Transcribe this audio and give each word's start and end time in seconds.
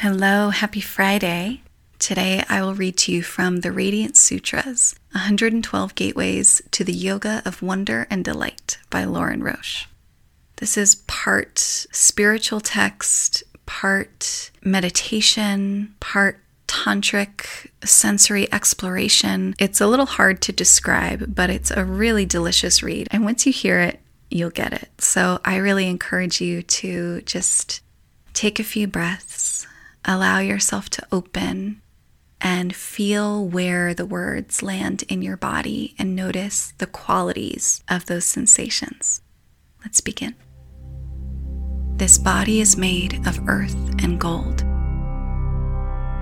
Hello, 0.00 0.50
happy 0.50 0.82
Friday. 0.82 1.62
Today 1.98 2.44
I 2.50 2.60
will 2.60 2.74
read 2.74 2.98
to 2.98 3.12
you 3.12 3.22
from 3.22 3.62
the 3.62 3.72
Radiance 3.72 4.20
Sutras 4.20 4.94
112 5.12 5.94
Gateways 5.94 6.60
to 6.72 6.84
the 6.84 6.92
Yoga 6.92 7.40
of 7.46 7.62
Wonder 7.62 8.06
and 8.10 8.22
Delight 8.22 8.76
by 8.90 9.04
Lorin 9.04 9.42
Roche. 9.42 9.86
This 10.56 10.76
is 10.76 10.96
part 11.06 11.58
spiritual 11.58 12.60
text, 12.60 13.42
part 13.64 14.50
meditation, 14.62 15.94
part 15.98 16.40
tantric 16.68 17.68
sensory 17.82 18.52
exploration. 18.52 19.54
It's 19.58 19.80
a 19.80 19.86
little 19.86 20.04
hard 20.04 20.42
to 20.42 20.52
describe, 20.52 21.34
but 21.34 21.48
it's 21.48 21.70
a 21.70 21.86
really 21.86 22.26
delicious 22.26 22.82
read. 22.82 23.08
And 23.10 23.24
once 23.24 23.46
you 23.46 23.52
hear 23.52 23.80
it, 23.80 24.00
you'll 24.30 24.50
get 24.50 24.74
it. 24.74 24.90
So 24.98 25.40
I 25.42 25.56
really 25.56 25.88
encourage 25.88 26.42
you 26.42 26.60
to 26.60 27.22
just 27.22 27.80
take 28.36 28.60
a 28.60 28.64
few 28.64 28.86
breaths, 28.86 29.45
allow 30.06 30.38
yourself 30.38 30.88
to 30.88 31.06
open 31.10 31.82
and 32.40 32.74
feel 32.74 33.46
where 33.46 33.92
the 33.92 34.06
words 34.06 34.62
land 34.62 35.02
in 35.08 35.20
your 35.20 35.36
body 35.36 35.94
and 35.98 36.14
notice 36.14 36.72
the 36.78 36.86
qualities 36.86 37.82
of 37.88 38.06
those 38.06 38.24
sensations. 38.24 39.20
Let's 39.82 40.00
begin. 40.00 40.34
This 41.96 42.18
body 42.18 42.60
is 42.60 42.76
made 42.76 43.26
of 43.26 43.48
earth 43.48 43.74
and 44.02 44.20
gold, 44.20 44.60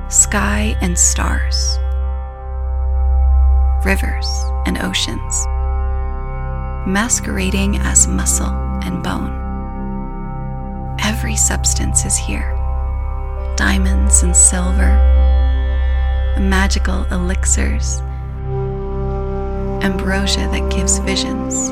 sky 0.08 0.76
and 0.80 0.96
stars, 0.96 1.78
rivers 3.84 4.28
and 4.66 4.78
oceans, 4.78 5.44
masquerading 6.86 7.78
as 7.78 8.06
muscle 8.06 8.54
and 8.84 9.02
bone. 9.02 9.42
Every 11.00 11.36
substance 11.36 12.04
is 12.04 12.16
here 12.16 12.53
diamonds 13.56 14.22
and 14.22 14.36
silver, 14.36 14.96
magical 16.40 17.04
elixirs, 17.12 18.00
ambrosia 19.84 20.48
that 20.50 20.70
gives 20.70 20.98
visions, 20.98 21.70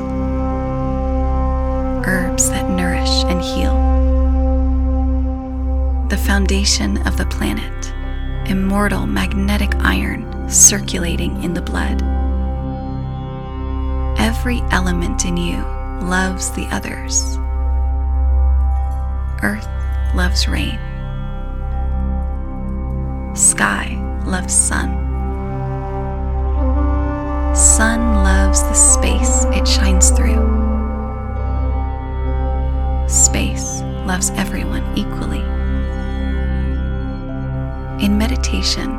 herbs 2.07 2.49
that 2.49 2.69
nourish 2.69 3.23
and 3.25 3.41
heal. 3.41 3.73
The 6.09 6.17
foundation 6.17 7.05
of 7.07 7.17
the 7.17 7.25
planet, 7.25 7.93
immortal 8.49 9.07
magnetic 9.07 9.73
iron 9.77 10.49
circulating 10.49 11.43
in 11.43 11.53
the 11.53 11.61
blood. 11.61 12.01
Every 14.19 14.61
element 14.71 15.25
in 15.25 15.37
you 15.37 15.57
loves 16.07 16.51
the 16.51 16.67
others. 16.67 17.37
Earth 19.41 19.67
loves 20.15 20.47
rain. 20.47 20.79
Sky 23.53 23.99
loves 24.25 24.51
sun. 24.51 24.89
Sun 27.55 28.23
loves 28.23 28.63
the 28.63 28.73
space 28.73 29.45
it 29.53 29.67
shines 29.67 30.09
through. 30.09 30.41
Space 33.07 33.81
loves 34.07 34.31
everyone 34.31 34.83
equally. 34.97 35.43
In 38.03 38.17
meditation, 38.17 38.89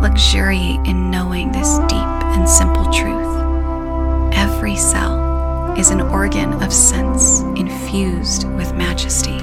luxuriate 0.00 0.84
in 0.84 1.08
knowing 1.08 1.52
this 1.52 1.78
deep 1.86 2.12
and 2.34 2.50
simple 2.50 2.90
truth. 2.90 4.34
Every 4.34 4.74
cell 4.74 5.76
is 5.78 5.90
an 5.90 6.00
organ 6.00 6.54
of 6.54 6.72
sense 6.72 7.42
infused 7.54 8.48
with 8.48 8.74
majesty 8.74 9.38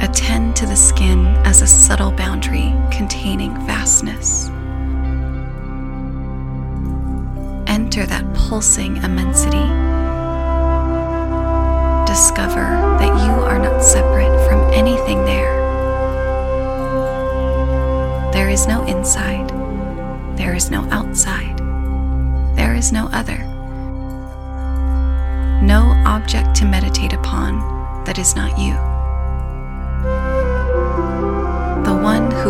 attend 0.00 0.47
to 0.58 0.66
the 0.66 0.74
skin 0.74 1.24
as 1.46 1.62
a 1.62 1.66
subtle 1.68 2.10
boundary 2.10 2.74
containing 2.90 3.54
vastness. 3.64 4.48
Enter 7.68 8.04
that 8.06 8.24
pulsing 8.34 8.96
immensity. 8.96 9.62
Discover 12.10 12.66
that 12.98 13.14
you 13.24 13.44
are 13.44 13.60
not 13.60 13.84
separate 13.84 14.36
from 14.48 14.58
anything 14.72 15.24
there. 15.24 15.54
There 18.32 18.48
is 18.48 18.66
no 18.66 18.84
inside, 18.86 19.50
there 20.36 20.56
is 20.56 20.72
no 20.72 20.82
outside, 20.90 21.56
there 22.56 22.74
is 22.74 22.90
no 22.90 23.06
other. 23.12 23.38
No 25.62 25.94
object 26.04 26.56
to 26.56 26.64
meditate 26.64 27.12
upon 27.12 28.04
that 28.06 28.18
is 28.18 28.34
not 28.34 28.58
you. 28.58 28.87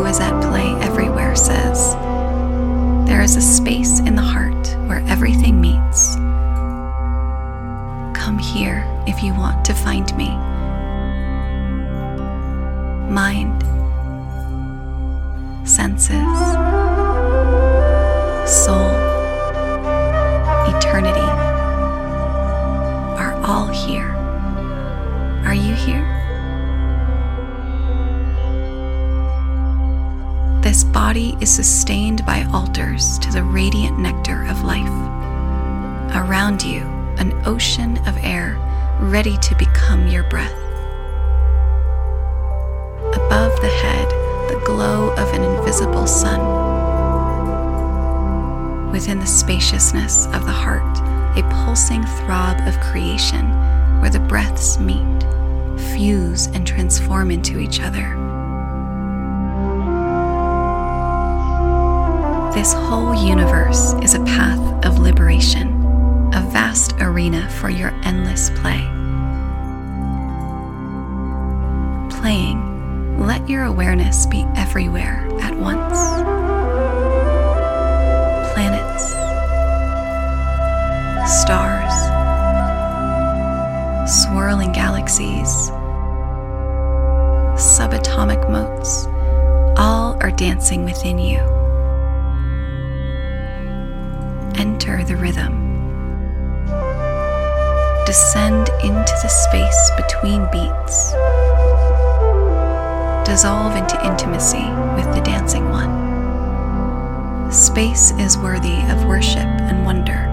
Is 0.09 0.21
at 0.21 0.41
play 0.41 0.73
everywhere 0.81 1.37
says, 1.37 1.95
There 3.07 3.21
is 3.21 3.37
a 3.37 3.43
space 3.43 4.01
in 4.01 4.15
the 4.15 4.23
heart 4.23 4.69
where 4.89 5.05
everything 5.07 5.61
meets. 5.61 6.17
Come 8.19 8.39
here 8.39 8.87
if 9.07 9.23
you 9.23 9.35
want 9.35 9.67
to 9.67 9.75
find 9.75 10.17
me. 10.17 10.31
Mind, 13.13 13.63
senses, 15.69 16.39
soul, 18.49 18.91
eternity 20.75 21.28
body 31.09 31.39
is 31.41 31.51
sustained 31.51 32.23
by 32.27 32.45
altars 32.53 33.19
to 33.19 33.33
the 33.33 33.43
radiant 33.43 33.99
nectar 33.99 34.45
of 34.45 34.63
life. 34.63 34.93
Around 36.15 36.63
you, 36.63 36.83
an 37.17 37.33
ocean 37.47 37.97
of 38.07 38.15
air 38.19 38.59
ready 39.01 39.39
to 39.39 39.55
become 39.55 40.07
your 40.07 40.25
breath. 40.25 40.53
Above 43.15 43.59
the 43.63 43.73
head, 43.83 44.07
the 44.51 44.63
glow 44.67 45.09
of 45.13 45.33
an 45.33 45.43
invisible 45.45 46.07
sun. 46.07 46.41
Within 48.93 49.19
the 49.19 49.27
spaciousness 49.27 50.27
of 50.27 50.45
the 50.45 50.53
heart, 50.53 50.99
a 51.39 51.43
pulsing 51.65 52.05
throb 52.05 52.61
of 52.69 52.79
creation 52.81 53.49
where 54.03 54.11
the 54.11 54.21
breaths 54.21 54.79
meet, 54.79 55.23
fuse, 55.95 56.49
and 56.49 56.67
transform 56.67 57.31
into 57.31 57.59
each 57.59 57.81
other. 57.81 58.28
This 62.59 62.73
whole 62.73 63.15
universe 63.15 63.93
is 64.03 64.15
a 64.15 64.25
path 64.25 64.85
of 64.85 64.99
liberation, 64.99 65.69
a 66.35 66.41
vast 66.51 66.93
arena 66.95 67.49
for 67.49 67.71
your 67.71 67.91
endless 68.03 68.51
play. 68.51 68.81
Playing, 72.19 73.25
let 73.25 73.49
your 73.49 73.63
awareness 73.63 74.27
be 74.27 74.45
everywhere 74.57 75.25
at 75.41 75.57
once. 75.57 76.01
Planets, 78.55 79.05
stars, 81.41 81.95
swirling 84.25 84.73
galaxies, 84.73 85.71
subatomic 87.55 88.51
motes, 88.51 89.07
all 89.79 90.19
are 90.21 90.33
dancing 90.33 90.85
within 90.85 91.21
you 91.21 91.58
enter 94.59 95.05
the 95.05 95.17
rhythm. 95.17 95.53
Descend 98.07 98.69
into 98.83 99.15
the 99.23 99.29
space 99.29 99.91
between 99.97 100.43
beats. 100.51 101.13
Dissolve 103.25 103.77
into 103.77 104.05
intimacy 104.05 104.66
with 104.97 105.15
the 105.15 105.22
dancing 105.25 105.71
one. 105.71 107.53
Space 107.53 108.10
is 108.19 108.37
worthy 108.37 108.83
of 108.91 109.05
worship 109.05 109.39
and 109.39 109.84
wonder. 109.84 110.27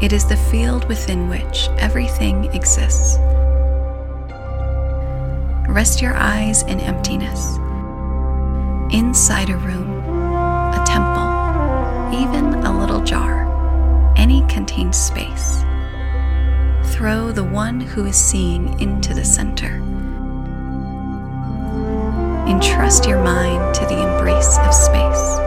It 0.00 0.14
is 0.14 0.26
the 0.26 0.36
field 0.36 0.88
within 0.88 1.28
which 1.28 1.68
everything 1.78 2.46
exists. 2.54 3.18
Rest 5.68 6.00
your 6.00 6.14
eyes 6.14 6.62
in 6.62 6.80
emptiness. 6.80 7.58
Inside 8.94 9.50
a 9.50 9.56
room, 9.56 9.83
space. 14.92 15.64
Throw 16.92 17.30
the 17.30 17.44
one 17.44 17.80
who 17.80 18.06
is 18.06 18.16
seeing 18.16 18.80
into 18.80 19.14
the 19.14 19.24
center. 19.24 19.76
Entrust 22.48 23.06
your 23.06 23.22
mind 23.22 23.74
to 23.74 23.86
the 23.86 24.02
embrace 24.02 24.58
of 24.58 24.74
space. 24.74 25.38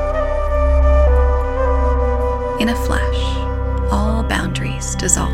In 2.61 2.69
a 2.69 2.75
flash, 2.85 3.91
all 3.91 4.23
boundaries 4.23 4.95
dissolve. 4.95 5.33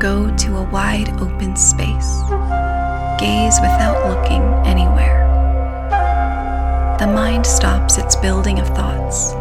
Go 0.00 0.34
to 0.36 0.56
a 0.56 0.62
wide 0.62 1.10
open 1.20 1.54
space. 1.54 2.22
gaze 3.20 3.60
without 3.60 4.08
looking 4.08 4.42
anywhere. 4.66 5.20
The 6.98 7.06
mind 7.06 7.46
stops 7.46 7.98
its 7.98 8.16
building 8.16 8.58
of 8.58 8.66
thoughts 8.68 9.32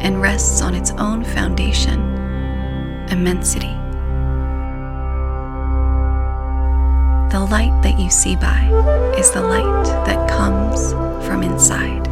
and 0.00 0.22
rests 0.22 0.62
on 0.62 0.74
its 0.74 0.92
own 0.92 1.22
foundation, 1.22 2.15
immensity. 3.10 3.74
The 7.30 7.40
light 7.50 7.80
that 7.82 7.98
you 7.98 8.08
see 8.10 8.36
by 8.36 8.62
is 9.18 9.30
the 9.30 9.42
light 9.42 9.84
that 10.06 10.28
comes 10.30 10.92
from 11.26 11.42
inside. 11.42 12.06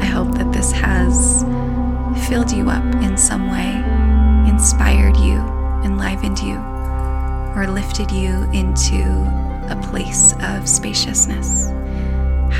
I 0.00 0.04
hope 0.04 0.34
that 0.34 0.52
this 0.52 0.72
has 0.72 1.44
filled 2.28 2.50
you 2.52 2.68
up 2.68 2.84
in 3.02 3.16
some 3.16 3.49
way, 3.49 3.49
enlivened 6.22 6.38
you, 6.40 6.56
or 7.56 7.66
lifted 7.66 8.10
you 8.10 8.44
into 8.52 9.02
a 9.70 9.80
place 9.90 10.34
of 10.42 10.68
spaciousness. 10.68 11.70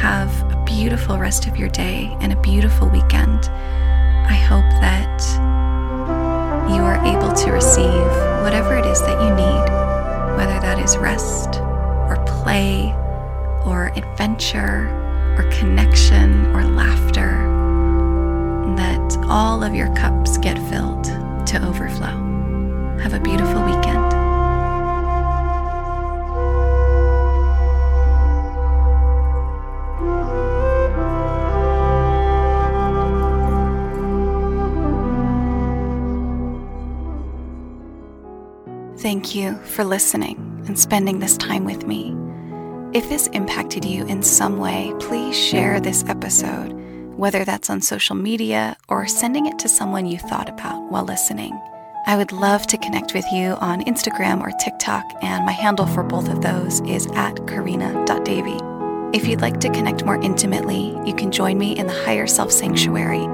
Have 0.01 0.31
a 0.53 0.63
beautiful 0.65 1.19
rest 1.19 1.47
of 1.47 1.57
your 1.57 1.69
day 1.69 2.17
and 2.21 2.33
a 2.33 2.41
beautiful 2.41 2.89
weekend. 2.89 3.49
I 3.49 4.35
hope 4.35 4.69
that 4.81 5.21
you 6.71 6.83
are 6.83 7.05
able 7.05 7.33
to 7.33 7.53
receive 7.53 8.11
whatever 8.43 8.77
it 8.77 8.87
is 8.87 9.01
that 9.01 9.21
you 9.23 9.35
need, 9.35 10.37
whether 10.37 10.59
that 10.61 10.79
is 10.79 10.97
rest 10.97 11.61
or 11.61 12.23
play 12.27 12.93
or 13.67 13.93
adventure 13.97 14.89
or 15.37 15.51
connection 15.51 16.47
or 16.55 16.65
laughter, 16.65 17.47
that 18.77 19.27
all 19.29 19.63
of 19.63 19.75
your 19.75 19.95
cups 19.97 20.39
get 20.39 20.59
filled 20.71 21.05
to 21.47 21.61
overflow. 21.67 22.30
Have 23.03 23.15
a 23.15 23.21
beautiful 23.21 23.63
weekend. 23.65 24.01
Thank 39.01 39.35
you 39.35 39.57
for 39.65 39.83
listening 39.83 40.37
and 40.67 40.79
spending 40.79 41.21
this 41.21 41.39
time 41.39 41.65
with 41.65 41.87
me. 41.87 42.15
If 42.93 43.09
this 43.09 43.29
impacted 43.29 43.85
you 43.85 44.05
in 44.07 44.23
some 44.23 44.59
way, 44.59 44.93
please 45.01 45.35
share 45.35 45.81
this 45.81 46.05
episode, 46.07 46.73
whether 47.17 47.45
that's 47.45 47.71
on 47.71 47.81
social 47.81 48.15
media 48.15 48.77
or 48.89 49.07
sending 49.07 49.47
it 49.47 49.59
to 49.61 49.69
someone 49.69 50.07
you 50.07 50.19
thought 50.19 50.51
about 50.51 50.91
while 50.91 51.05
listening. 51.05 51.59
I 52.07 52.17
would 52.17 52.33
love 52.33 52.67
to 52.69 52.79
connect 52.79 53.15
with 53.15 53.31
you 53.31 53.53
on 53.61 53.85
Instagram 53.85 54.41
or 54.41 54.51
TikTok, 54.59 55.05
and 55.23 55.45
my 55.45 55.53
handle 55.53 55.87
for 55.87 56.03
both 56.03 56.29
of 56.29 56.41
those 56.41 56.81
is 56.81 57.07
at 57.15 57.47
karina.davy. 57.47 58.59
If 59.17 59.27
you'd 59.27 59.41
like 59.41 59.61
to 59.61 59.71
connect 59.71 60.05
more 60.05 60.21
intimately, 60.21 60.99
you 61.05 61.15
can 61.15 61.31
join 61.31 61.59
me 61.59 61.77
in 61.77 61.87
the 61.87 62.05
Higher 62.05 62.27
Self 62.27 62.53
Sanctuary, 62.53 63.25